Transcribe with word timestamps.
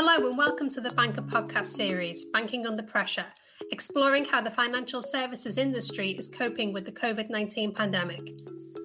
Hello 0.00 0.28
and 0.28 0.38
welcome 0.38 0.68
to 0.68 0.80
the 0.80 0.92
Banker 0.92 1.22
podcast 1.22 1.64
series, 1.64 2.26
Banking 2.26 2.68
Under 2.68 2.84
Pressure, 2.84 3.26
exploring 3.72 4.24
how 4.24 4.40
the 4.40 4.48
financial 4.48 5.02
services 5.02 5.58
industry 5.58 6.10
is 6.12 6.28
coping 6.28 6.72
with 6.72 6.84
the 6.84 6.92
COVID 6.92 7.30
19 7.30 7.74
pandemic. 7.74 8.30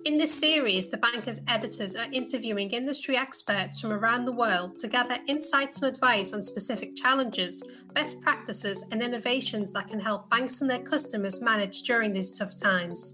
In 0.06 0.18
this 0.18 0.34
series, 0.34 0.90
the 0.90 0.98
Banker's 0.98 1.42
editors 1.48 1.96
are 1.96 2.12
interviewing 2.12 2.72
industry 2.72 3.16
experts 3.16 3.80
from 3.80 3.92
around 3.92 4.26
the 4.26 4.32
world 4.32 4.80
to 4.80 4.88
gather 4.88 5.20
insights 5.28 5.84
and 5.84 5.94
advice 5.94 6.34
on 6.34 6.42
specific 6.42 6.96
challenges, 6.96 7.84
best 7.94 8.24
practices, 8.24 8.84
and 8.92 9.04
innovations 9.04 9.72
that 9.74 9.90
can 9.90 10.00
help 10.00 10.32
banks 10.32 10.62
and 10.62 10.70
their 10.70 10.80
customers 10.82 11.44
manage 11.44 11.84
during 11.84 12.12
these 12.12 12.36
tough 12.36 12.58
times. 12.60 13.14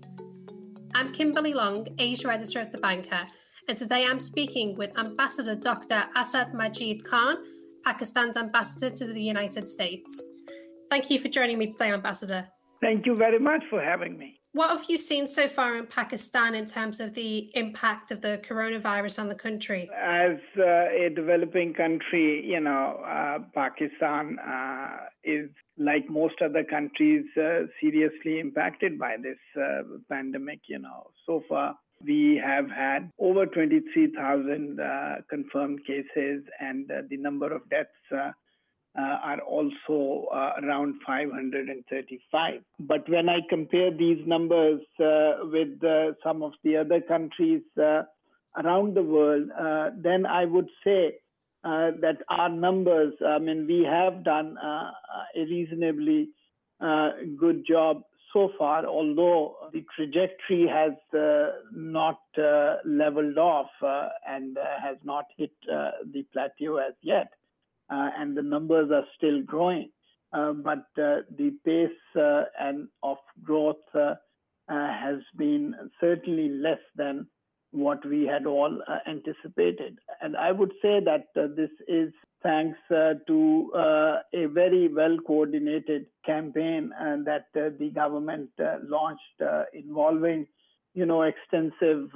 I'm 0.96 1.12
Kimberley 1.12 1.54
Long, 1.54 1.86
Asia 1.98 2.32
editor 2.32 2.60
at 2.60 2.72
The 2.72 2.78
Banker, 2.78 3.26
and 3.68 3.78
today 3.78 4.06
I'm 4.06 4.22
speaking 4.22 4.78
with 4.78 4.98
Ambassador 4.98 5.56
Dr. 5.56 6.06
Asad 6.16 6.54
Majeed 6.54 7.04
Khan 7.04 7.36
Pakistan's 7.84 8.38
ambassador 8.38 8.90
to 8.96 9.06
the 9.06 9.22
United 9.22 9.68
States. 9.68 10.26
Thank 10.90 11.10
you 11.10 11.20
for 11.20 11.28
joining 11.28 11.58
me 11.58 11.68
today, 11.68 11.92
Ambassador. 11.92 12.48
Thank 12.82 13.06
you 13.06 13.16
very 13.16 13.40
much 13.40 13.64
for 13.70 13.82
having 13.82 14.18
me. 14.18 14.40
What 14.54 14.72
have 14.72 14.86
you 14.90 14.98
seen 14.98 15.28
so 15.28 15.48
far 15.48 15.78
in 15.78 15.86
Pakistan 15.86 16.56
in 16.56 16.66
terms 16.66 17.00
of 17.00 17.14
the 17.14 17.52
impact 17.54 18.10
of 18.10 18.22
the 18.22 18.42
coronavirus 18.44 19.20
on 19.20 19.28
the 19.30 19.36
country? 19.36 19.88
As 19.96 20.38
uh, 20.58 20.64
a 20.90 21.12
developing 21.16 21.74
country, 21.76 22.44
you 22.44 22.60
know, 22.60 23.00
uh, 23.06 23.40
Pakistan 23.54 24.40
uh, 24.40 24.98
is 25.24 25.50
like 25.78 26.10
most 26.10 26.42
other 26.44 26.64
countries 26.64 27.26
uh, 27.38 27.68
seriously 27.80 28.40
impacted 28.40 28.98
by 28.98 29.18
this 29.22 29.38
uh, 29.56 29.84
pandemic. 30.10 30.62
You 30.68 30.80
know, 30.80 31.12
so 31.28 31.44
far 31.48 31.76
we 32.06 32.42
have 32.44 32.70
had 32.70 33.12
over 33.20 33.46
23,000 33.46 34.80
uh, 34.80 35.16
confirmed 35.30 35.80
cases, 35.86 36.44
and 36.60 36.90
uh, 36.92 37.02
the 37.10 37.18
number 37.18 37.54
of 37.54 37.70
deaths 37.70 37.90
uh, 38.12 38.32
uh 38.98 39.02
are 39.02 39.42
also 39.42 40.26
uh, 40.34 40.54
around 40.64 40.96
535. 41.06 42.62
But 42.80 43.08
when 43.08 43.30
I 43.30 43.40
compare 43.48 43.92
these 43.92 44.26
numbers 44.26 44.82
uh, 45.00 45.44
with 45.44 45.80
some 46.24 46.42
of 46.42 46.54
the 46.64 46.78
other 46.78 47.02
countries 47.02 47.62
around 47.78 48.96
the 48.96 49.04
world, 49.04 49.50
then 50.02 50.26
I 50.26 50.46
would 50.46 50.70
say 50.84 51.20
that 51.64 52.18
our 52.30 52.50
numbers, 52.50 53.14
I 53.26 53.38
mean, 53.38 53.68
we 53.68 53.84
have 53.84 54.24
done 54.24 54.58
a 54.58 54.92
reasonably 55.36 56.30
good 57.38 57.66
job 57.68 58.04
so 58.34 58.52
far, 58.58 58.86
although 58.86 59.56
the 59.74 59.84
trajectory 59.96 60.68
has 60.68 60.94
uh, 61.20 61.52
not 61.74 62.20
uh, 62.38 62.76
leveled 62.86 63.38
off 63.38 63.70
uh, 63.84 64.10
and 64.28 64.58
uh, 64.58 64.62
has 64.82 64.98
not 65.04 65.26
hit 65.38 65.52
uh, 65.72 65.92
the 66.14 66.24
plateau 66.32 66.78
as 66.78 66.94
yet, 67.02 67.34
uh, 67.92 68.10
and 68.18 68.38
the 68.38 68.42
numbers 68.42 68.92
are 68.92 69.06
still 69.18 69.42
growing, 69.44 69.90
but 70.32 70.86
the 70.96 71.58
pace 71.66 71.90
and 72.60 72.88
of 73.02 73.18
growth 73.44 73.78
has 74.68 75.18
been 75.36 75.74
certainly 76.00 76.50
less 76.50 76.84
than 76.96 77.26
what 77.72 78.06
we 78.06 78.26
had 78.26 78.46
all 78.46 78.80
anticipated. 79.08 79.98
And 80.22 80.36
I 80.38 80.52
would 80.52 80.72
say 80.82 81.00
that 81.04 81.26
this 81.56 81.72
is 81.88 82.12
thanks 82.42 82.78
uh, 82.90 83.14
to 83.28 83.72
uh, 83.76 84.18
a 84.34 84.46
very 84.46 84.88
well 84.88 85.18
coordinated 85.26 86.06
campaign 86.26 86.92
uh, 87.00 87.18
that 87.26 87.48
uh, 87.56 87.70
the 87.80 87.90
government 87.94 88.50
uh, 88.60 88.78
launched 88.84 89.42
uh, 89.42 89.64
involving 89.74 90.48
you 90.94 91.06
know 91.06 91.24
extensive 91.24 92.10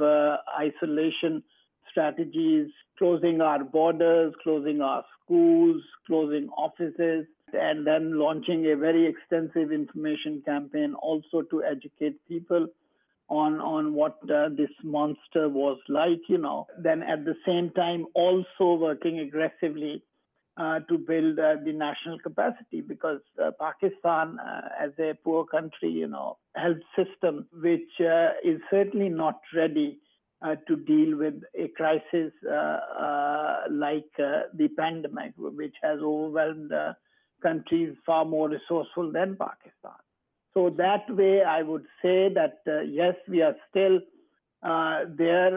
isolation 0.60 1.44
strategies 1.92 2.70
closing 2.98 3.42
our 3.42 3.64
borders 3.64 4.34
closing 4.44 4.82
our 4.82 5.04
schools 5.24 5.82
closing 6.08 6.50
offices 6.58 7.26
and 7.54 7.86
then 7.86 8.18
launching 8.18 8.66
a 8.72 8.76
very 8.76 9.06
extensive 9.08 9.72
information 9.72 10.42
campaign 10.46 10.96
also 10.96 11.42
to 11.42 11.64
educate 11.64 12.18
people 12.28 12.68
on 13.30 13.60
on 13.60 13.94
what 13.94 14.18
uh, 14.30 14.50
this 14.50 14.72
monster 14.84 15.50
was 15.50 15.78
like 15.88 16.22
you 16.28 16.38
know. 16.38 16.68
Then 16.78 17.04
at 17.04 17.26
the 17.26 17.36
same 17.46 17.70
time 17.72 18.06
also 18.16 18.74
working 18.76 19.20
aggressively 19.20 20.02
uh, 20.58 20.80
to 20.82 20.98
build 20.98 21.40
uh, 21.40 21.56
the 21.66 21.72
national 21.74 22.20
capacity 22.20 22.82
because 22.82 23.20
uh, 23.44 23.52
Pakistan, 23.60 24.38
uh, 24.40 24.70
as 24.80 24.92
a 25.00 25.14
poor 25.24 25.46
country, 25.46 25.90
you 25.90 26.08
know, 26.08 26.38
health 26.56 26.78
system 26.96 27.48
which 27.54 27.90
uh, 28.00 28.30
is 28.44 28.60
certainly 28.70 29.10
not 29.10 29.40
ready 29.56 29.98
uh, 30.44 30.56
to 30.68 30.76
deal 30.76 31.18
with 31.18 31.36
a 31.58 31.70
crisis 31.70 32.32
like 33.72 34.06
the 34.18 34.70
pandemic, 34.78 35.34
which 35.38 35.74
has 35.82 36.00
overwhelmed 36.00 36.72
countries 37.42 37.96
far 38.06 38.24
more 38.24 38.50
resourceful 38.50 39.12
than 39.12 39.36
Pakistan. 39.36 40.00
So 40.54 40.70
that 40.78 41.10
way, 41.10 41.42
I 41.42 41.64
would 41.64 41.86
say 42.02 42.30
that 42.34 42.60
yes, 42.88 43.16
we 43.28 43.42
are 43.42 43.56
still. 43.70 44.00
there 44.62 45.56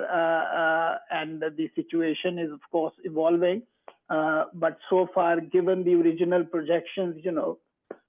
and 1.10 1.40
the 1.40 1.68
situation 1.74 2.38
is 2.38 2.50
of 2.50 2.60
course 2.72 2.94
evolving 3.04 3.62
uh, 4.08 4.44
but 4.54 4.78
so 4.88 5.08
far, 5.14 5.40
given 5.40 5.84
the 5.84 5.94
original 5.94 6.44
projections, 6.44 7.20
you 7.24 7.32
know, 7.32 7.58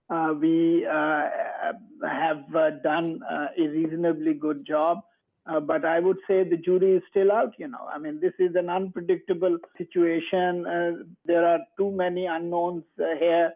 uh, 0.10 0.34
we 0.40 0.86
uh, 0.86 1.24
have 2.08 2.44
uh, 2.56 2.70
done 2.84 3.20
uh, 3.30 3.48
a 3.58 3.68
reasonably 3.68 4.34
good 4.34 4.66
job. 4.66 5.02
but 5.68 5.86
I 5.86 6.00
would 6.00 6.18
say 6.28 6.44
the 6.44 6.58
jury 6.58 6.96
is 6.98 7.04
still 7.10 7.32
out, 7.32 7.54
you 7.58 7.68
know. 7.68 7.88
I 7.94 7.98
mean, 7.98 8.20
this 8.22 8.34
is 8.38 8.56
an 8.56 8.70
unpredictable 8.70 9.58
situation. 9.78 10.64
there 11.26 11.46
are 11.46 11.60
too 11.78 11.92
many 11.92 12.26
unknowns 12.26 12.84
here. 12.98 13.54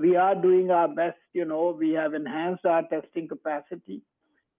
we 0.00 0.16
are 0.16 0.34
doing 0.34 0.70
our 0.70 0.88
best, 0.88 1.22
you 1.32 1.44
know. 1.44 1.76
We 1.78 1.90
have 1.92 2.14
enhanced 2.14 2.66
our 2.66 2.82
testing 2.94 3.28
capacity. 3.28 4.02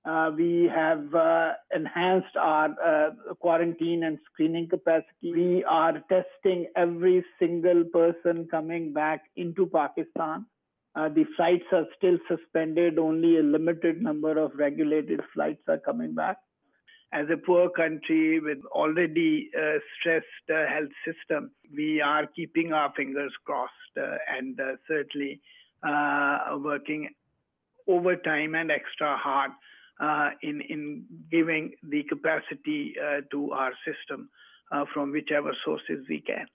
Uh, 0.05 0.31
we 0.35 0.69
have 0.73 1.15
uh, 1.15 1.53
enhanced 1.73 2.35
our 2.37 2.75
uh, 2.85 3.33
quarantine 3.35 4.03
and 4.03 4.19
screening 4.25 4.67
capacity. 4.67 5.31
We 5.31 5.63
are 5.63 5.93
testing 6.09 6.67
every 6.75 7.23
single 7.39 7.85
person 7.85 8.47
coming 8.51 8.91
back 8.91 9.23
into 9.37 9.65
Pakistan. 9.65 10.45
Uh, 10.93 11.07
the 11.07 11.23
flights 11.37 11.63
are 11.71 11.85
still 11.97 12.17
suspended. 12.27 12.99
Only 12.99 13.37
a 13.37 13.43
limited 13.43 14.01
number 14.01 14.37
of 14.37 14.51
regulated 14.55 15.21
flights 15.33 15.63
are 15.69 15.79
coming 15.79 16.13
back. 16.13 16.37
As 17.13 17.27
a 17.31 17.37
poor 17.37 17.69
country 17.69 18.41
with 18.41 18.57
already 18.73 19.49
uh, 19.57 19.79
stressed 19.97 20.25
uh, 20.49 20.65
health 20.67 20.91
system, 21.05 21.51
we 21.73 22.01
are 22.01 22.27
keeping 22.35 22.73
our 22.73 22.91
fingers 22.97 23.31
crossed 23.45 23.71
and 23.95 24.59
certainly 24.87 25.39
working 26.59 27.09
overtime 27.87 28.55
and 28.55 28.69
extra 28.69 29.15
hard 29.15 29.51
in 30.41 30.61
in 30.61 31.05
giving 31.31 31.73
the 31.83 32.03
capacity 32.03 32.95
uh, 32.99 33.21
to 33.31 33.51
our 33.51 33.73
system 33.85 34.29
uh, 34.71 34.85
from 34.93 35.11
whichever 35.11 35.53
sources 35.63 36.05
we 36.09 36.21
can. 36.21 36.45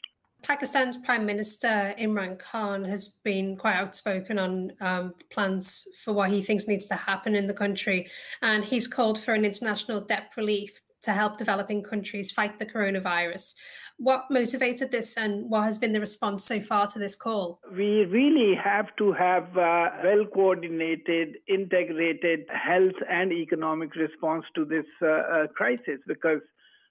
Pakistan's 0.42 0.96
Prime 0.96 1.26
Minister 1.26 1.94
Imran 1.98 2.38
Khan 2.38 2.84
has 2.84 3.08
been 3.24 3.56
quite 3.56 3.74
outspoken 3.74 4.38
on 4.38 4.72
um, 4.80 5.14
plans 5.30 5.88
for 6.04 6.12
what 6.12 6.30
he 6.30 6.42
thinks 6.42 6.68
needs 6.68 6.86
to 6.88 6.94
happen 6.94 7.34
in 7.34 7.48
the 7.48 7.54
country, 7.54 8.08
and 8.40 8.64
he's 8.64 8.86
called 8.86 9.18
for 9.18 9.34
an 9.34 9.44
international 9.44 10.00
debt 10.00 10.32
relief 10.36 10.80
to 11.08 11.14
help 11.14 11.38
developing 11.38 11.82
countries 11.82 12.30
fight 12.30 12.58
the 12.58 12.66
coronavirus. 12.66 13.54
What 13.96 14.26
motivated 14.30 14.90
this 14.92 15.16
and 15.16 15.50
what 15.50 15.64
has 15.64 15.78
been 15.78 15.92
the 15.92 16.00
response 16.00 16.44
so 16.44 16.60
far 16.60 16.86
to 16.88 16.98
this 16.98 17.16
call? 17.16 17.60
We 17.72 18.04
really 18.04 18.54
have 18.54 18.94
to 18.98 19.12
have 19.12 19.56
a 19.56 19.90
well 20.04 20.24
coordinated, 20.32 21.38
integrated 21.48 22.40
health 22.50 22.98
and 23.10 23.32
economic 23.32 23.96
response 23.96 24.44
to 24.54 24.64
this 24.64 24.86
uh, 25.02 25.06
uh, 25.06 25.46
crisis 25.48 25.98
because 26.06 26.42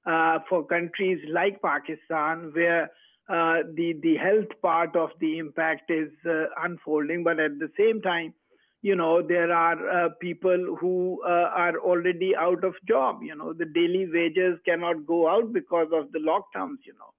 uh, 0.06 0.40
for 0.50 0.66
countries 0.66 1.20
like 1.32 1.62
Pakistan, 1.62 2.52
where 2.54 2.86
uh, 3.30 3.58
the, 3.76 3.94
the 4.02 4.16
health 4.18 4.52
part 4.62 4.96
of 4.96 5.10
the 5.20 5.38
impact 5.38 5.92
is 5.92 6.10
uh, 6.26 6.46
unfolding, 6.64 7.24
but 7.24 7.40
at 7.40 7.60
the 7.60 7.70
same 7.78 8.02
time, 8.02 8.34
you 8.88 8.96
know 8.96 9.22
there 9.22 9.52
are 9.52 9.80
uh, 9.98 10.10
people 10.22 10.78
who 10.80 11.22
uh, 11.26 11.50
are 11.66 11.78
already 11.80 12.32
out 12.48 12.64
of 12.64 12.82
job 12.88 13.22
you 13.30 13.36
know 13.36 13.54
the 13.62 13.70
daily 13.78 14.08
wages 14.18 14.58
cannot 14.66 15.06
go 15.06 15.20
out 15.36 15.54
because 15.54 15.88
of 16.02 16.12
the 16.12 16.20
lockdowns 16.32 16.90
you 16.90 16.94
know. 17.00 17.14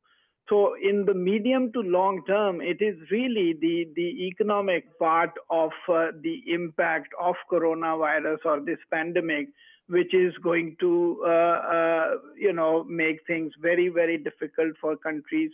So 0.51 0.59
in 0.91 1.05
the 1.05 1.13
medium 1.13 1.73
to 1.73 1.81
long 1.81 2.23
term 2.27 2.61
it 2.63 2.81
is 2.81 2.97
really 3.11 3.55
the 3.61 3.75
the 3.97 4.09
economic 4.29 4.99
part 4.99 5.33
of 5.51 5.73
uh, 5.89 6.07
the 6.23 6.37
impact 6.59 7.09
of 7.21 7.35
coronavirus 7.53 8.39
or 8.53 8.61
this 8.61 8.79
pandemic 8.91 9.49
which 9.89 10.15
is 10.15 10.33
going 10.43 10.77
to 10.81 10.93
uh, 11.27 11.59
uh, 11.77 12.09
you 12.47 12.53
know 12.53 12.85
make 12.85 13.27
things 13.27 13.53
very 13.61 13.89
very 13.89 14.19
difficult 14.31 14.75
for 14.81 14.97
countries 14.97 15.51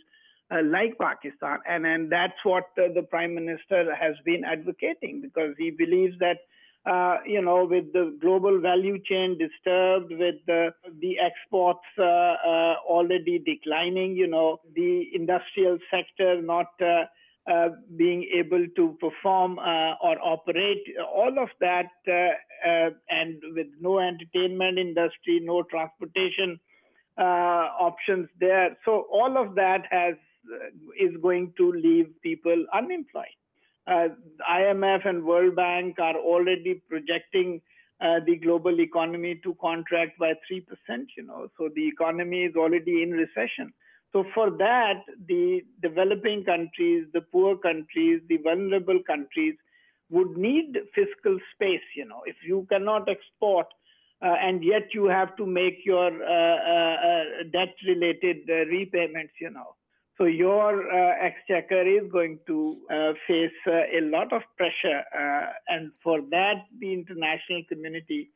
uh, 0.51 0.61
like 0.63 0.97
Pakistan. 0.99 1.59
And, 1.67 1.85
and 1.85 2.11
that's 2.11 2.39
what 2.43 2.65
uh, 2.77 2.93
the 2.93 3.03
Prime 3.03 3.35
Minister 3.35 3.93
has 3.95 4.15
been 4.25 4.43
advocating 4.43 5.21
because 5.21 5.55
he 5.57 5.71
believes 5.71 6.17
that 6.19 6.37
uh, 6.85 7.17
you 7.25 7.41
know, 7.41 7.65
with 7.65 7.91
the 7.93 8.15
global 8.21 8.61
value 8.61 8.99
chain 9.03 9.39
disturbed, 9.39 10.11
with 10.11 10.35
the, 10.45 10.69
the 11.01 11.15
exports 11.17 11.79
uh, 11.97 12.03
uh, 12.03 12.75
already 12.87 13.39
declining, 13.39 14.15
you 14.15 14.27
know, 14.27 14.59
the 14.75 15.05
industrial 15.15 15.79
sector 15.89 16.43
not 16.43 16.67
uh, 16.79 17.69
being 17.97 18.29
able 18.35 18.67
to 18.75 18.95
perform 18.99 19.57
or 19.57 20.19
operate, 20.21 20.83
all 21.11 21.39
of 21.39 21.49
that, 21.59 21.87
and 23.09 23.41
with 23.55 23.67
no 23.81 23.97
entertainment 23.97 24.77
industry, 24.77 25.39
no 25.41 25.63
transportation 25.63 26.59
options 27.17 28.29
there. 28.39 28.77
So 28.85 29.07
all 29.11 29.37
of 29.37 29.55
that 29.55 29.85
has 29.89 30.13
is 30.99 31.15
going 31.21 31.53
to 31.57 31.71
leave 31.71 32.07
people 32.21 32.65
unemployed 32.73 33.35
uh, 33.87 34.07
IMF 34.49 35.07
and 35.07 35.23
World 35.23 35.55
Bank 35.55 35.99
are 35.99 36.15
already 36.15 36.81
projecting 36.89 37.61
uh, 38.01 38.19
the 38.25 38.35
global 38.37 38.81
economy 38.81 39.39
to 39.43 39.55
contract 39.61 40.17
by 40.19 40.33
3%, 40.51 40.63
you 41.17 41.23
know, 41.23 41.47
so 41.57 41.69
the 41.75 41.87
economy 41.87 42.43
is 42.43 42.55
already 42.55 43.03
in 43.03 43.11
recession. 43.11 43.73
So 44.11 44.25
for 44.33 44.49
that, 44.49 45.03
the 45.27 45.61
developing 45.81 46.43
countries, 46.43 47.05
the 47.13 47.21
poor 47.21 47.57
countries, 47.57 48.21
the 48.27 48.37
vulnerable 48.37 48.99
countries 49.05 49.55
would 50.09 50.37
need 50.37 50.77
fiscal 50.93 51.37
space, 51.53 51.81
you 51.95 52.05
know, 52.05 52.21
if 52.25 52.35
you 52.45 52.65
cannot 52.69 53.07
export 53.09 53.67
uh, 54.21 54.35
and 54.41 54.63
yet 54.63 54.93
you 54.93 55.05
have 55.05 55.35
to 55.37 55.45
make 55.45 55.79
your 55.85 56.07
uh, 56.07 56.57
uh, 56.73 56.95
uh 56.95 57.23
debt 57.51 57.75
related 57.85 58.47
repayments, 58.47 59.33
you 59.39 59.49
know. 59.49 59.75
So 60.17 60.25
your 60.25 60.89
uh, 60.89 61.13
exchequer 61.21 61.81
is 61.81 62.09
going 62.09 62.39
to 62.47 62.77
uh, 62.89 63.13
face 63.27 63.51
uh, 63.67 63.83
a 63.97 64.01
lot 64.01 64.31
of 64.31 64.43
pressure, 64.57 65.03
uh, 65.13 65.51
and 65.67 65.91
for 66.01 66.21
that, 66.31 66.63
the 66.79 66.93
international 66.93 67.63
community 67.67 68.31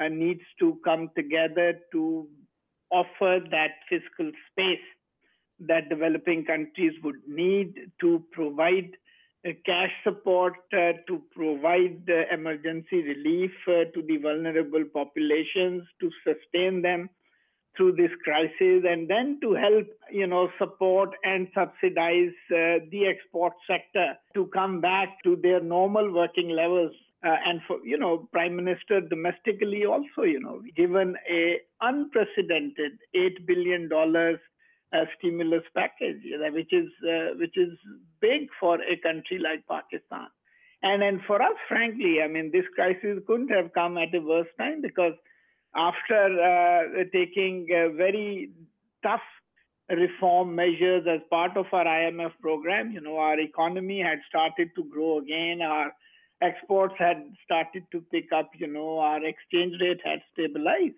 uh, 0.00 0.08
needs 0.08 0.40
to 0.58 0.80
come 0.84 1.08
together 1.16 1.78
to 1.92 2.26
offer 2.90 3.38
that 3.52 3.70
fiscal 3.88 4.32
space 4.50 4.86
that 5.60 5.88
developing 5.88 6.44
countries 6.44 6.94
would 7.04 7.20
need 7.28 7.74
to 8.00 8.24
provide 8.32 8.96
uh, 9.46 9.50
cash 9.64 9.92
support, 10.02 10.54
to 10.72 11.22
provide 11.30 12.10
emergency 12.32 13.02
relief 13.04 13.52
to 13.66 14.02
the 14.08 14.16
vulnerable 14.16 14.84
populations, 14.92 15.84
to 16.00 16.10
sustain 16.24 16.82
them 16.82 17.08
through 17.76 17.92
this 17.92 18.10
crisis 18.24 18.84
and 18.88 19.08
then 19.08 19.38
to 19.40 19.54
help 19.54 19.86
you 20.10 20.26
know 20.26 20.48
support 20.58 21.10
and 21.24 21.48
subsidize 21.54 22.34
uh, 22.50 22.82
the 22.90 23.06
export 23.06 23.52
sector 23.66 24.14
to 24.34 24.46
come 24.52 24.80
back 24.80 25.08
to 25.24 25.36
their 25.42 25.60
normal 25.60 26.12
working 26.12 26.50
levels 26.50 26.92
uh, 27.24 27.36
and 27.46 27.60
for 27.66 27.78
you 27.84 27.96
know 27.96 28.28
prime 28.32 28.56
minister 28.56 29.00
domestically 29.00 29.84
also 29.84 30.22
you 30.22 30.40
know 30.40 30.60
given 30.76 31.14
a 31.30 31.58
unprecedented 31.80 32.92
8 33.14 33.46
billion 33.46 33.88
dollars 33.88 34.38
uh, 34.92 35.04
stimulus 35.18 35.62
package 35.74 36.22
which 36.52 36.72
is 36.72 36.88
uh, 37.08 37.34
which 37.38 37.56
is 37.56 37.70
big 38.20 38.48
for 38.58 38.78
a 38.82 38.96
country 39.02 39.38
like 39.38 39.64
pakistan. 39.68 40.26
And 40.82 41.02
and 41.02 41.20
for 41.26 41.40
us 41.40 41.56
frankly 41.68 42.16
i 42.24 42.26
mean 42.26 42.50
this 42.52 42.64
crisis 42.74 43.18
couldn't 43.26 43.50
have 43.50 43.72
come 43.74 43.96
at 43.98 44.14
a 44.14 44.20
worse 44.20 44.48
time 44.58 44.80
because 44.82 45.14
after 45.74 46.24
uh, 46.40 47.04
taking 47.12 47.66
very 47.96 48.50
tough 49.02 49.20
reform 49.88 50.54
measures 50.54 51.04
as 51.08 51.20
part 51.30 51.56
of 51.56 51.66
our 51.72 51.84
IMF 51.84 52.32
program, 52.40 52.92
you 52.92 53.00
know, 53.00 53.16
our 53.16 53.38
economy 53.38 54.00
had 54.00 54.20
started 54.28 54.70
to 54.76 54.84
grow 54.84 55.18
again. 55.18 55.62
Our 55.62 55.92
exports 56.42 56.94
had 56.98 57.24
started 57.44 57.84
to 57.92 58.00
pick 58.12 58.32
up. 58.32 58.50
You 58.56 58.68
know, 58.68 58.98
our 58.98 59.24
exchange 59.24 59.74
rate 59.80 60.00
had 60.04 60.20
stabilized. 60.32 60.94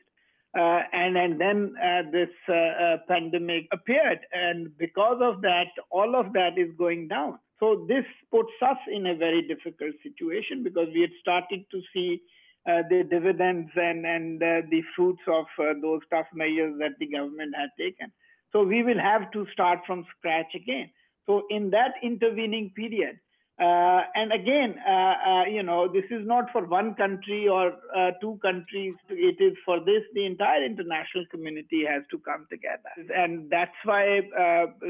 Uh, 0.54 0.82
and 0.92 1.16
and 1.16 1.40
then 1.40 1.74
uh, 1.82 2.02
this 2.10 2.28
uh, 2.46 2.52
uh 2.52 2.96
pandemic 3.08 3.66
appeared, 3.72 4.18
and 4.32 4.76
because 4.76 5.18
of 5.22 5.40
that, 5.40 5.68
all 5.90 6.14
of 6.14 6.34
that 6.34 6.58
is 6.58 6.68
going 6.76 7.08
down. 7.08 7.38
So 7.58 7.86
this 7.88 8.04
puts 8.30 8.52
us 8.60 8.76
in 8.92 9.06
a 9.06 9.14
very 9.14 9.48
difficult 9.48 9.94
situation 10.02 10.62
because 10.62 10.88
we 10.92 11.00
had 11.00 11.12
started 11.22 11.64
to 11.70 11.80
see 11.94 12.20
the 12.66 13.06
dividends 13.08 13.70
and, 13.76 14.06
and 14.06 14.42
uh, 14.42 14.62
the 14.70 14.82
fruits 14.94 15.22
of 15.26 15.46
uh, 15.58 15.74
those 15.80 16.00
tough 16.10 16.26
measures 16.34 16.74
that 16.78 16.92
the 16.98 17.06
government 17.06 17.54
had 17.56 17.70
taken. 17.78 18.12
So 18.52 18.62
we 18.62 18.82
will 18.82 19.00
have 19.00 19.30
to 19.32 19.46
start 19.52 19.80
from 19.86 20.04
scratch 20.18 20.54
again. 20.54 20.90
So 21.26 21.42
in 21.50 21.70
that 21.70 21.94
intervening 22.02 22.72
period, 22.76 23.18
uh, 23.60 24.02
and 24.14 24.32
again, 24.32 24.74
uh, 24.88 25.14
uh, 25.30 25.44
you 25.44 25.62
know, 25.62 25.86
this 25.86 26.04
is 26.10 26.26
not 26.26 26.50
for 26.52 26.64
one 26.66 26.94
country 26.94 27.46
or 27.48 27.72
two 28.20 28.38
countries. 28.42 28.94
It 29.08 29.40
is 29.40 29.56
for 29.64 29.78
this, 29.78 30.02
the 30.14 30.26
entire 30.26 30.64
international 30.64 31.26
community 31.30 31.84
has 31.88 32.02
to 32.10 32.18
come 32.18 32.46
together. 32.50 32.90
And 33.14 33.50
that's 33.50 33.76
why 33.84 34.22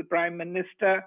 Prime 0.09 0.37
Minister 0.39 0.97
uh, 0.97 1.01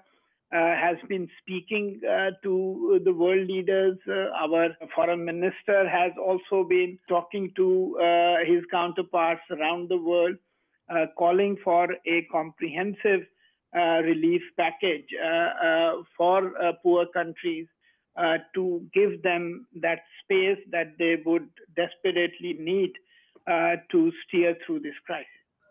has 0.52 0.96
been 1.08 1.28
speaking 1.42 2.00
uh, 2.08 2.30
to 2.42 3.00
the 3.04 3.12
world 3.12 3.46
leaders. 3.48 3.98
Uh, 4.08 4.30
our 4.38 4.68
foreign 4.94 5.24
minister 5.24 5.88
has 5.88 6.12
also 6.20 6.64
been 6.68 6.98
talking 7.08 7.52
to 7.56 7.96
his 8.46 8.62
counterparts 8.70 9.42
around 9.50 9.88
the 9.88 9.96
world, 9.96 10.36
calling 11.18 11.56
for 11.64 11.88
a 12.06 12.26
comprehensive 12.30 13.22
relief 13.74 14.42
package 14.56 15.08
for 16.16 16.52
poor 16.82 17.06
countries. 17.06 17.66
Uh, 18.18 18.38
to 18.54 18.80
give 18.94 19.22
them 19.22 19.66
that 19.74 19.98
space 20.24 20.56
that 20.70 20.96
they 20.98 21.16
would 21.26 21.46
desperately 21.76 22.56
need 22.58 22.90
uh, 23.46 23.76
to 23.90 24.10
steer 24.26 24.56
through 24.64 24.80
this 24.80 24.94
crisis. 25.04 25.26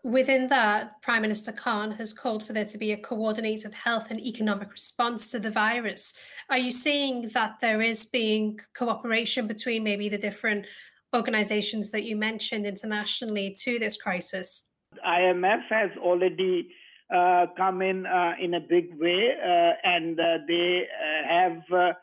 Within 0.06 0.50
that, 0.50 1.02
Prime 1.02 1.24
Minister 1.24 1.52
Khan 1.52 1.90
has 1.94 2.13
called 2.13 2.46
for 2.46 2.54
there 2.54 2.66
to 2.66 2.78
be 2.78 2.92
a 2.92 2.98
coordinated 2.98 3.74
health 3.74 4.12
and 4.12 4.19
economic 4.19 4.72
response 4.72 5.31
to 5.31 5.40
the 5.40 5.50
virus. 5.50 6.13
Are 6.48 6.60
you 6.60 6.69
seeing 6.69 7.30
that 7.30 7.56
there 7.60 7.81
is 7.81 8.06
being 8.06 8.60
cooperation 8.78 9.48
between 9.48 9.84
maybe 9.84 10.07
the 10.07 10.19
different 10.19 10.68
organizations 11.16 11.90
that 11.90 12.04
you 12.04 12.16
mentioned 12.16 12.68
internationally 12.68 13.56
to 13.63 13.80
this 13.80 13.98
crisis? 14.00 14.69
IMF 15.04 15.63
has 15.72 15.90
already 15.98 16.69
uh, 17.12 17.48
come 17.58 17.81
in 17.81 18.06
uh, 18.06 18.34
in 18.40 18.54
a 18.54 18.60
big 18.60 18.96
way, 19.00 19.31
uh, 19.44 19.72
and 19.84 20.19
uh, 20.19 20.38
they 20.48 20.84
uh, 20.86 21.28
have 21.28 21.63
uh, 21.74 21.94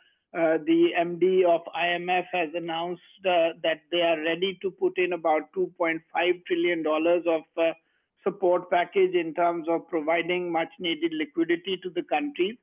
the 0.67 0.89
MD 0.99 1.45
of 1.45 1.61
IMF 1.73 2.25
has 2.33 2.49
announced 2.57 3.03
that 3.23 3.81
they 3.93 4.01
are 4.01 4.21
ready 4.25 4.59
to 4.61 4.73
put 4.73 4.99
in 4.99 5.13
about 5.13 5.53
2.5 5.57 6.01
trillion 6.47 6.83
dollars 6.83 7.23
of 7.29 7.43
support 8.25 8.71
package 8.71 9.15
in 9.15 9.35
terms 9.35 9.67
of 9.69 9.89
providing 9.89 10.51
much 10.51 10.69
needed 10.79 11.13
liquidity 11.15 11.79
to 11.83 11.91
the 11.91 12.03
countries. 12.03 12.57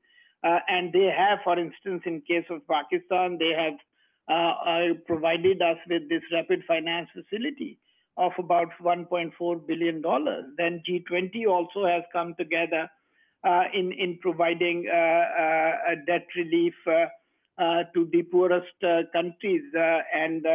Uh, 0.43 0.59
and 0.67 0.93
they 0.93 1.11
have, 1.15 1.39
for 1.43 1.59
instance, 1.59 2.01
in 2.05 2.21
case 2.21 2.45
of 2.49 2.61
Pakistan, 2.67 3.37
they 3.37 3.53
have 3.57 3.73
uh, 4.29 4.53
uh 4.69 4.93
provided 5.07 5.61
us 5.61 5.77
with 5.89 6.07
this 6.07 6.21
rapid 6.31 6.63
finance 6.67 7.09
facility 7.13 7.79
of 8.17 8.31
about 8.37 8.67
1.4 8.81 9.67
billion 9.67 10.01
dollars. 10.01 10.45
Then 10.57 10.83
G20 10.87 11.47
also 11.47 11.85
has 11.85 12.03
come 12.13 12.35
together 12.37 12.89
uh, 13.43 13.63
in 13.73 13.91
in 13.91 14.19
providing 14.21 14.85
uh, 14.87 14.95
uh, 14.95 15.95
debt 16.05 16.27
relief 16.35 16.73
to 17.59 18.09
the 18.11 18.23
poorest 18.23 18.67
countries, 19.13 19.63
and 20.13 20.45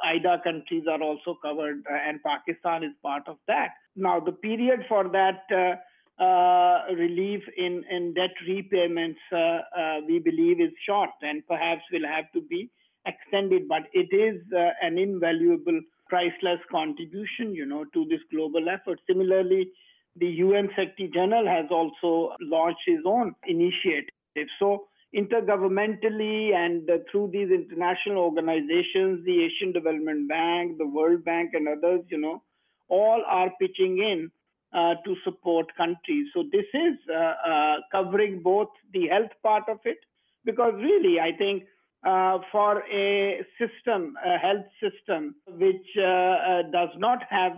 IDA 0.00 0.40
countries 0.44 0.84
are 0.90 1.02
also 1.02 1.36
covered, 1.42 1.82
and 1.88 2.22
Pakistan 2.22 2.84
is 2.84 2.92
part 3.02 3.22
of 3.26 3.36
that. 3.48 3.70
Now, 3.96 4.20
the 4.20 4.32
period 4.32 4.80
for 4.88 5.08
that 5.08 5.44
uh, 5.50 6.22
uh, 6.22 6.94
relief 6.94 7.42
in, 7.56 7.84
in 7.90 8.14
debt 8.14 8.34
repayments, 8.46 9.20
uh, 9.32 9.36
uh, 9.36 10.00
we 10.06 10.18
believe, 10.18 10.60
is 10.60 10.72
short 10.86 11.10
and 11.22 11.46
perhaps 11.46 11.82
will 11.92 12.06
have 12.06 12.30
to 12.32 12.40
be 12.42 12.70
extended. 13.06 13.68
But 13.68 13.82
it 13.92 14.14
is 14.14 14.40
uh, 14.52 14.70
an 14.82 14.98
invaluable, 14.98 15.80
priceless 16.08 16.60
contribution, 16.70 17.54
you 17.54 17.66
know, 17.66 17.84
to 17.92 18.04
this 18.08 18.20
global 18.30 18.68
effort. 18.68 19.00
Similarly, 19.06 19.70
the 20.16 20.26
UN 20.26 20.68
Secretary 20.76 21.10
General 21.12 21.46
has 21.46 21.66
also 21.70 22.34
launched 22.40 22.80
his 22.86 23.00
own 23.04 23.34
initiative. 23.46 24.48
So, 24.58 24.88
intergovernmentally 25.14 26.54
and 26.54 26.88
uh, 26.90 26.98
through 27.10 27.30
these 27.32 27.50
international 27.50 28.18
organizations, 28.18 29.24
the 29.24 29.44
Asian 29.44 29.72
Development 29.72 30.28
Bank, 30.28 30.78
the 30.78 30.86
World 30.86 31.24
Bank, 31.24 31.50
and 31.54 31.68
others, 31.68 32.02
you 32.08 32.18
know, 32.18 32.42
all 32.88 33.22
are 33.26 33.50
pitching 33.60 33.98
in 33.98 34.30
uh, 34.72 34.94
to 35.04 35.16
support 35.24 35.66
countries. 35.76 36.26
So 36.34 36.44
this 36.52 36.66
is 36.74 36.94
uh, 37.10 37.34
uh, 37.48 37.76
covering 37.92 38.42
both 38.42 38.68
the 38.92 39.08
health 39.08 39.30
part 39.42 39.64
of 39.68 39.78
it, 39.84 39.98
because 40.44 40.74
really, 40.74 41.18
I 41.20 41.32
think 41.36 41.64
uh, 42.06 42.38
for 42.52 42.82
a 42.92 43.40
system, 43.58 44.16
a 44.24 44.38
health 44.38 44.66
system, 44.80 45.34
which 45.46 45.86
uh, 45.96 46.62
does 46.72 46.90
not 46.98 47.20
have 47.30 47.52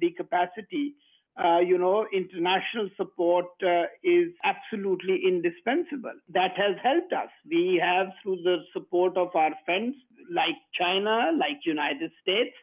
the 0.00 0.10
capacity 0.16 0.94
uh, 1.42 1.58
you 1.60 1.78
know, 1.78 2.06
international 2.12 2.90
support 2.96 3.46
uh, 3.62 3.84
is 4.04 4.28
absolutely 4.44 5.22
indispensable. 5.26 6.12
That 6.28 6.52
has 6.56 6.76
helped 6.82 7.12
us. 7.12 7.30
We 7.48 7.80
have, 7.82 8.08
through 8.22 8.42
the 8.42 8.58
support 8.74 9.16
of 9.16 9.34
our 9.34 9.52
friends 9.64 9.94
like 10.30 10.56
China, 10.78 11.30
like 11.38 11.64
United 11.64 12.10
States, 12.20 12.54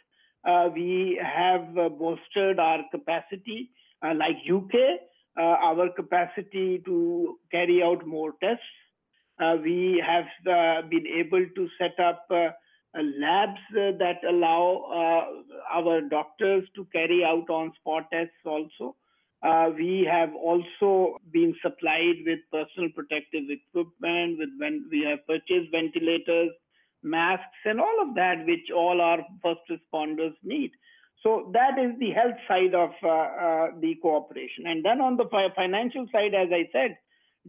uh, 0.48 0.70
we 0.74 1.20
have 1.22 1.78
uh, 1.78 1.90
bolstered 1.90 2.60
our 2.60 2.80
capacity, 2.92 3.72
uh, 4.06 4.14
like 4.16 4.38
UK, 4.48 4.76
our 5.38 5.90
capacity 5.90 6.82
to 6.86 7.38
carry 7.52 7.84
out 7.84 8.06
more 8.06 8.34
tests. 8.42 9.62
we 9.64 10.04
have 10.06 10.90
been 10.90 11.06
able 11.06 11.46
to 11.56 11.68
set 11.78 12.00
up 12.00 12.28
labs 12.96 13.60
uh, 13.72 13.92
that 14.00 14.22
allow 14.28 14.86
uh, 14.90 15.78
our 15.78 16.02
doctors 16.02 16.64
to 16.76 16.86
carry 16.86 17.24
out 17.24 17.50
on 17.50 17.74
spot 17.80 18.06
tests 18.12 18.34
also. 18.46 18.96
Uh, 19.44 19.70
we 19.76 20.08
have 20.10 20.34
also 20.34 21.18
been 21.32 21.56
supplied 21.62 22.16
with 22.26 22.40
personal 22.52 22.90
protective 22.96 23.44
equipment, 23.50 24.40
with 24.40 24.50
when 24.58 24.86
we 24.92 25.02
have 25.02 25.26
purchased 25.28 25.72
ventilators, 25.72 26.50
masks, 27.04 27.62
and 27.66 27.80
all 27.80 28.02
of 28.02 28.16
that, 28.16 28.46
which 28.48 28.72
all 28.76 29.00
our 29.00 29.20
first 29.44 29.62
responders 29.70 30.34
need. 30.44 30.72
So 31.22 31.52
that 31.54 31.78
is 31.78 32.00
the 32.00 32.12
health 32.12 32.38
side 32.48 32.74
of 32.74 32.92
uh, 33.04 33.08
uh, 33.08 33.68
the 33.80 33.96
cooperation. 34.02 34.66
And 34.66 34.84
then 34.84 35.02
on 35.02 35.18
the 35.18 35.26
financial 35.56 36.08
side, 36.12 36.34
as 36.34 36.50
I 36.52 36.70
said, 36.72 36.98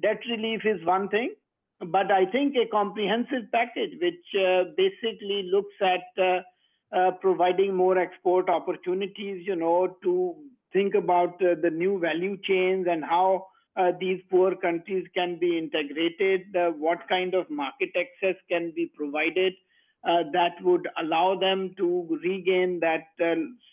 debt 0.00 0.21
relief 0.28 0.62
is 0.64 0.85
one 0.85 1.09
thing 1.09 1.35
but 1.80 2.11
I 2.11 2.26
think 2.26 2.56
a 2.56 2.68
comprehensive 2.68 3.50
package 3.52 3.92
which 4.00 4.25
uh, 4.35 4.64
basically 4.76 5.49
looks 5.50 5.75
at 5.80 6.23
uh, 6.23 6.40
uh, 6.97 7.12
providing 7.20 7.75
more 7.75 7.99
export 7.99 8.49
opportunities, 8.49 9.47
you 9.47 9.54
know, 9.54 9.97
to 10.02 10.35
think 10.73 10.94
about 10.94 11.35
uh, 11.42 11.54
the 11.62 11.70
new 11.70 11.99
value 11.99 12.37
chains 12.42 12.87
and 12.90 13.04
how 13.04 13.47
uh, 13.76 13.92
these 14.00 14.20
poor 14.30 14.56
countries 14.56 15.06
can 15.14 15.38
be 15.38 15.56
integrated, 15.56 16.42
uh, 16.56 16.70
what 16.70 17.08
kind 17.08 17.35
of 17.35 17.49
market 17.49 17.90
access 17.97 18.35
can 18.50 18.73
be 18.75 18.90
provided 18.97 19.52
that 20.32 20.52
would 20.62 20.88
allow 21.02 21.38
them 21.38 21.75
to 21.76 22.18
regain 22.25 22.80
that 22.80 23.04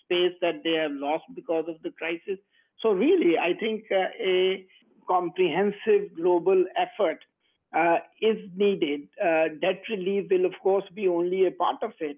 space 0.04 0.34
that 0.42 0.62
they 0.64 0.74
have 0.74 0.92
lost 0.92 1.24
because 1.34 1.64
of 1.70 1.76
the 1.82 1.92
crisis. 1.92 2.38
So, 2.82 2.92
really, 2.92 3.38
I 3.38 3.54
think 3.58 3.86
a 3.92 4.66
comprehensive 5.08 6.14
global 6.16 6.66
effort 6.76 7.20
uh, 7.74 7.98
is 8.22 8.38
needed. 8.56 9.08
Uh, 9.24 9.50
debt 9.62 9.82
relief 9.90 10.28
will, 10.30 10.46
of 10.46 10.54
course, 10.62 10.86
be 10.94 11.08
only 11.08 11.46
a 11.46 11.52
part 11.52 11.82
of 11.82 11.92
it. 12.00 12.18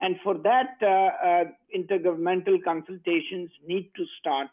And 0.00 0.16
for 0.22 0.38
that, 0.38 0.76
uh, 0.80 0.86
uh 0.86 1.44
intergovernmental 1.76 2.62
consultations 2.64 3.50
need 3.66 3.90
to 3.96 4.04
start. 4.18 4.48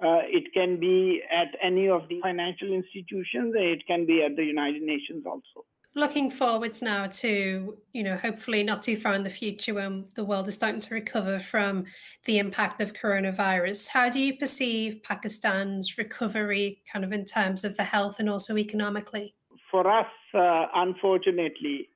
Uh, 0.00 0.20
it 0.24 0.52
can 0.52 0.78
be 0.78 1.22
at 1.30 1.48
any 1.62 1.88
of 1.88 2.08
the 2.08 2.20
financial 2.20 2.72
institutions, 2.72 3.54
it 3.56 3.86
can 3.86 4.04
be 4.06 4.22
at 4.22 4.36
the 4.36 4.44
United 4.44 4.82
Nations 4.82 5.24
also. 5.24 5.64
Looking 5.96 6.28
forwards 6.28 6.82
now 6.82 7.06
to, 7.06 7.78
you 7.92 8.02
know, 8.02 8.16
hopefully 8.16 8.64
not 8.64 8.82
too 8.82 8.96
far 8.96 9.14
in 9.14 9.22
the 9.22 9.30
future 9.30 9.74
when 9.74 10.06
the 10.16 10.24
world 10.24 10.48
is 10.48 10.56
starting 10.56 10.80
to 10.80 10.94
recover 10.94 11.38
from 11.38 11.84
the 12.24 12.38
impact 12.38 12.80
of 12.80 12.92
coronavirus, 12.94 13.88
how 13.88 14.08
do 14.08 14.18
you 14.18 14.36
perceive 14.36 15.04
Pakistan's 15.04 15.96
recovery 15.96 16.82
kind 16.92 17.04
of 17.04 17.12
in 17.12 17.24
terms 17.24 17.64
of 17.64 17.76
the 17.76 17.84
health 17.84 18.18
and 18.18 18.28
also 18.28 18.58
economically? 18.58 19.36
For 19.74 19.90
us, 19.90 20.06
uh, 20.34 20.66
unfortunately, 20.76 21.88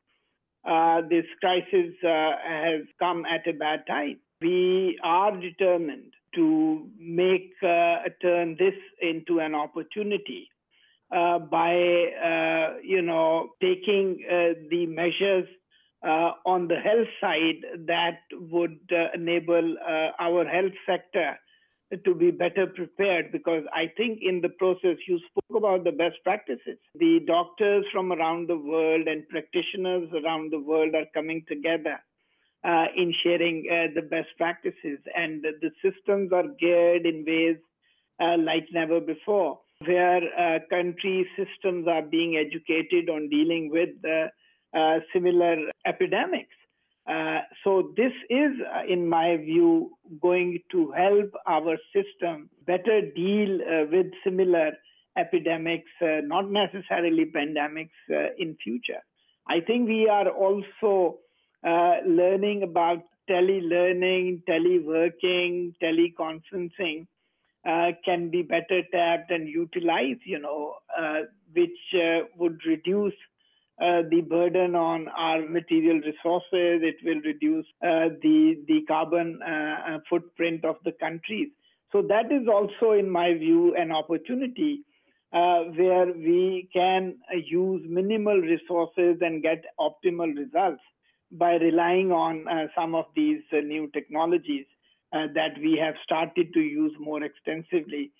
uh, 0.68 1.00
this 1.08 1.26
crisis 1.38 1.94
uh, 2.02 2.32
has 2.44 2.82
come 2.98 3.24
at 3.24 3.46
a 3.46 3.52
bad 3.56 3.86
time. 3.86 4.18
We 4.42 4.98
are 5.04 5.36
determined 5.36 6.12
to 6.34 6.88
make 6.98 7.52
uh, 7.62 7.98
turn 8.20 8.56
this 8.58 8.74
into 9.00 9.38
an 9.38 9.54
opportunity 9.54 10.48
uh, 11.14 11.38
by, 11.38 11.70
uh, 11.72 12.78
you 12.82 13.00
know, 13.00 13.50
taking 13.60 14.24
the 14.70 14.86
measures 14.86 15.46
on 16.02 16.66
the 16.66 16.80
health 16.80 17.12
side 17.20 17.62
that 17.86 18.18
would 18.32 18.80
enable 19.14 19.76
our 20.18 20.44
health 20.48 20.74
sector 20.84 21.38
to 22.04 22.14
be 22.14 22.30
better 22.30 22.66
prepared 22.66 23.32
because 23.32 23.64
I 23.72 23.90
think 23.96 24.20
in 24.22 24.40
the 24.42 24.50
process 24.50 24.96
you 25.06 25.18
spoke 25.30 25.56
about 25.56 25.84
the 25.84 25.92
best 25.92 26.16
practices. 26.22 26.78
The 26.94 27.20
doctors 27.26 27.84
from 27.92 28.12
around 28.12 28.48
the 28.48 28.58
world 28.58 29.06
and 29.06 29.28
practitioners 29.28 30.08
around 30.12 30.52
the 30.52 30.60
world 30.60 30.94
are 30.94 31.06
coming 31.14 31.44
together 31.48 31.98
uh, 32.64 32.86
in 32.96 33.14
sharing 33.22 33.64
uh, 33.70 33.94
the 33.94 34.02
best 34.02 34.28
practices, 34.36 34.98
and 35.16 35.42
the 35.42 35.70
systems 35.82 36.32
are 36.32 36.48
geared 36.60 37.06
in 37.06 37.24
ways 37.26 37.56
uh, 38.20 38.36
like 38.36 38.66
never 38.72 39.00
before, 39.00 39.60
where 39.86 40.20
uh, 40.38 40.58
country 40.68 41.26
systems 41.36 41.86
are 41.86 42.02
being 42.02 42.36
educated 42.36 43.08
on 43.08 43.28
dealing 43.30 43.70
with 43.70 43.90
uh, 44.04 44.98
similar 45.12 45.56
epidemics. 45.86 46.57
Uh, 47.08 47.40
so 47.64 47.92
this 47.96 48.12
is, 48.28 48.52
uh, 48.74 48.82
in 48.86 49.08
my 49.08 49.36
view, 49.38 49.90
going 50.20 50.58
to 50.70 50.90
help 50.90 51.30
our 51.46 51.78
system 51.94 52.50
better 52.66 53.00
deal 53.16 53.60
uh, 53.62 53.86
with 53.90 54.06
similar 54.22 54.72
epidemics, 55.16 55.90
uh, 56.02 56.20
not 56.22 56.50
necessarily 56.50 57.24
pandemics 57.24 57.96
uh, 58.10 58.28
in 58.36 58.56
future. 58.62 59.00
I 59.48 59.60
think 59.60 59.88
we 59.88 60.06
are 60.08 60.28
also 60.28 61.20
learning 61.64 62.62
about 62.62 63.02
tele-learning, 63.26 64.42
teleworking, 64.48 65.74
teleconferencing 65.82 67.06
can 68.04 68.30
be 68.30 68.42
better 68.42 68.82
tapped 68.92 69.30
and 69.30 69.48
utilized, 69.48 70.20
you 70.24 70.38
know, 70.38 70.74
which 71.52 71.80
would 72.36 72.60
reduce 72.66 73.14
uh, 73.80 74.02
the 74.10 74.20
burden 74.22 74.74
on 74.74 75.06
our 75.16 75.48
material 75.48 76.00
resources. 76.00 76.82
It 76.82 76.96
will 77.04 77.20
reduce 77.24 77.66
uh, 77.80 78.10
the 78.22 78.56
the 78.66 78.80
carbon 78.88 79.38
uh, 79.40 79.50
uh, 79.50 79.98
footprint 80.10 80.64
of 80.64 80.76
the 80.84 80.92
countries. 80.92 81.50
So 81.92 82.02
that 82.02 82.32
is 82.32 82.48
also, 82.48 82.92
in 82.92 83.08
my 83.08 83.34
view, 83.34 83.76
an 83.76 83.92
opportunity 83.92 84.82
uh, 85.32 85.60
where 85.76 86.06
we 86.06 86.68
can 86.72 87.18
use 87.32 87.82
minimal 87.88 88.36
resources 88.36 89.18
and 89.20 89.42
get 89.42 89.64
optimal 89.78 90.36
results 90.36 90.82
by 91.30 91.52
relying 91.54 92.10
on 92.10 92.46
some 92.74 92.94
of 92.94 93.04
these 93.14 93.42
new 93.52 93.88
technologies 93.92 94.66
that 95.12 95.52
we 95.60 95.78
have 95.80 95.94
started 96.02 96.52
to 96.54 96.60
use 96.60 96.92
more 96.98 97.22
extensively 97.22 98.10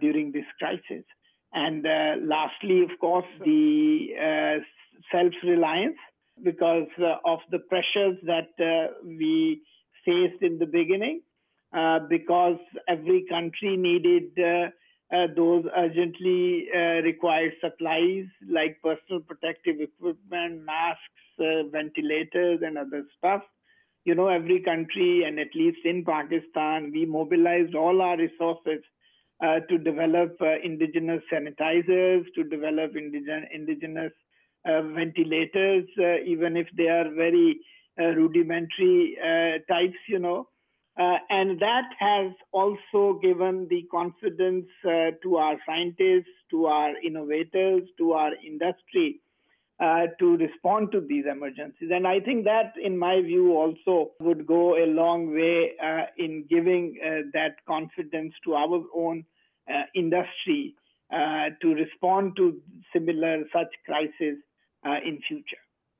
during 0.00 0.32
this 0.32 0.46
crisis. 0.58 1.04
And 1.52 1.84
lastly, 2.26 2.82
of 2.82 2.98
course, 3.00 3.26
the 3.44 4.62
uh, 4.94 5.16
self 5.16 5.32
reliance 5.42 5.96
because 6.42 6.88
uh, 7.00 7.16
of 7.24 7.38
the 7.50 7.58
pressures 7.58 8.18
that 8.26 8.50
uh, 8.60 8.92
we 9.04 9.62
faced 10.04 10.42
in 10.42 10.58
the 10.58 10.66
beginning, 10.66 11.22
uh, 11.76 12.00
because 12.08 12.58
every 12.88 13.24
country 13.28 13.76
needed 13.76 14.30
uh, 14.38 14.68
uh, 15.14 15.26
those 15.36 15.64
urgently 15.76 16.66
uh, 16.74 17.02
required 17.02 17.52
supplies 17.60 18.24
like 18.50 18.80
personal 18.82 19.20
protective 19.20 19.76
equipment, 19.80 20.64
masks, 20.64 21.00
ventilators, 21.72 22.60
and 22.62 22.78
other 22.78 23.04
stuff. 23.18 23.42
You 24.04 24.14
know, 24.14 24.28
every 24.28 24.60
country, 24.60 25.24
and 25.26 25.38
at 25.38 25.54
least 25.54 25.78
in 25.84 26.04
Pakistan, 26.04 26.90
we 26.92 27.06
mobilized 27.06 27.74
all 27.74 28.02
our 28.02 28.16
resources 28.16 28.82
to 29.68 29.78
develop 29.78 30.38
indigenous 30.62 31.22
sanitizers, 31.32 32.24
to 32.34 32.44
develop 32.44 32.96
indigen- 32.96 33.48
indigenous 33.52 34.12
uh, 34.12 34.23
ventilators, 34.64 35.84
uh, 35.98 36.22
even 36.26 36.56
if 36.56 36.66
they 36.76 36.88
are 36.88 37.10
very 37.14 37.60
uh, 38.00 38.06
rudimentary 38.06 39.16
types, 39.68 39.98
you 40.08 40.18
know. 40.18 40.48
and 40.96 41.60
that 41.60 41.88
has 41.98 42.32
also 42.52 43.18
given 43.22 43.66
the 43.68 43.82
confidence 43.90 44.66
to 45.22 45.36
our 45.36 45.56
scientists, 45.66 46.34
to 46.50 46.66
our 46.66 46.96
innovators, 46.98 47.82
to 47.98 48.12
our 48.12 48.32
industry 48.46 49.20
uh, 49.80 50.06
to 50.20 50.36
respond 50.36 50.92
to 50.92 51.00
these 51.00 51.24
emergencies. 51.30 51.90
And 51.92 52.06
I 52.06 52.20
think 52.20 52.44
that, 52.44 52.74
in 52.80 52.96
my 52.96 53.20
view, 53.20 53.54
also 53.54 54.12
would 54.20 54.46
go 54.46 54.76
a 54.76 54.86
long 54.86 55.34
way 55.34 55.72
uh, 55.84 56.04
in 56.16 56.44
giving 56.48 56.96
uh, 57.04 57.28
that 57.32 57.56
confidence 57.66 58.34
to 58.44 58.54
our 58.54 58.84
own 58.94 59.24
industry 59.94 60.74
to 61.10 61.74
respond 61.74 62.36
to 62.36 62.60
similar 62.92 63.44
such 63.52 63.68
crises 63.86 64.38
uh, 64.86 64.96
in 65.04 65.20
future. 65.26 65.56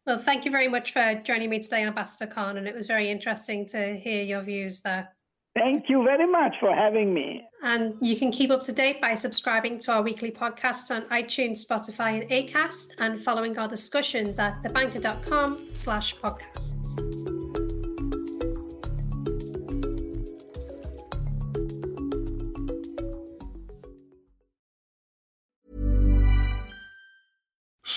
Well, 0.06 0.18
thank 0.18 0.44
you 0.44 0.50
very 0.50 0.68
much 0.68 0.92
for 0.92 1.14
joining 1.24 1.48
me 1.48 1.60
today, 1.60 1.84
Ambassador 1.84 2.30
Khan, 2.30 2.58
and 2.58 2.68
it 2.68 2.74
was 2.74 2.86
very 2.86 3.10
interesting 3.10 3.66
to 3.68 3.96
hear 3.96 4.22
your 4.22 4.42
views 4.42 4.82
there. 4.82 5.08
Thank 5.56 5.88
you 5.88 6.02
very 6.02 6.26
much 6.26 6.56
for 6.58 6.74
having 6.74 7.14
me. 7.14 7.44
And 7.62 7.94
you 8.02 8.16
can 8.16 8.32
keep 8.32 8.50
up 8.50 8.62
to 8.62 8.72
date 8.72 9.00
by 9.00 9.14
subscribing 9.14 9.78
to 9.80 9.92
our 9.92 10.02
weekly 10.02 10.32
podcasts 10.32 10.94
on 10.94 11.02
iTunes, 11.10 11.64
Spotify, 11.64 12.20
and 12.20 12.30
Acast, 12.30 12.94
and 12.98 13.20
following 13.20 13.56
our 13.56 13.68
discussions 13.68 14.38
at 14.38 14.62
thebanker.com 14.64 15.68
slash 15.70 16.16
podcasts. 16.16 17.33